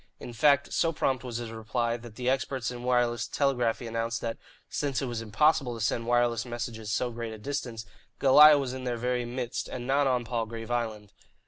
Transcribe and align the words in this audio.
In 0.19 0.33
fact, 0.33 0.73
so 0.73 0.91
prompt 0.91 1.23
was 1.23 1.37
his 1.37 1.51
reply 1.51 1.95
that 1.95 2.15
the 2.15 2.27
experts 2.27 2.71
in 2.71 2.81
wireless 2.81 3.27
telegraphy 3.27 3.85
announced 3.85 4.19
that, 4.21 4.39
since 4.67 4.99
it 4.99 5.05
was 5.05 5.21
impossible 5.21 5.75
to 5.77 5.85
send 5.85 6.07
wireless 6.07 6.43
messages 6.43 6.91
so 6.91 7.11
great 7.11 7.33
a 7.33 7.37
distance, 7.37 7.85
Goliah 8.19 8.57
was 8.59 8.73
in 8.73 8.83
their 8.83 8.97
very 8.97 9.25
midst 9.25 9.67
and 9.67 9.85
not 9.85 10.07
on 10.07 10.25
Palgrave 10.25 10.71
Island. 10.71 11.13